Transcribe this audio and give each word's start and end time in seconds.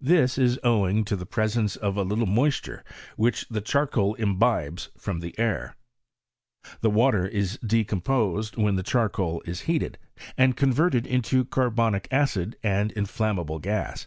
This 0.00 0.38
is 0.38 0.60
owing 0.62 1.04
to 1.06 1.16
the 1.16 1.26
presence 1.26 1.74
of 1.74 1.96
a 1.96 2.04
little 2.04 2.26
moisture 2.28 2.84
which 3.16 3.44
the 3.48 3.60
charcoal 3.60 4.14
imbibes 4.14 4.90
from 4.96 5.18
the 5.18 5.36
air. 5.36 5.74
The 6.80 6.88
water 6.90 7.26
is 7.26 7.58
decomposed 7.66 8.56
when 8.56 8.76
the 8.76 8.84
charcoal 8.84 9.42
is 9.46 9.62
heated 9.62 9.98
and 10.36 10.56
converted 10.56 11.08
into 11.08 11.44
carbonic 11.44 12.06
acid 12.12 12.56
and 12.62 12.92
inflam 12.94 13.34
mable 13.44 13.58
gas. 13.60 14.06